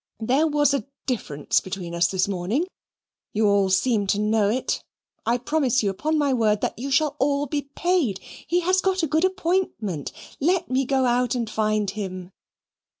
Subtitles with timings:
[0.19, 2.65] There was a difference between us this morning.
[3.33, 4.83] You all seem to know it.
[5.27, 8.17] I promise you upon my word that you shall all be paid.
[8.17, 10.11] He has got a good appointment.
[10.39, 12.31] Let me go out and find him."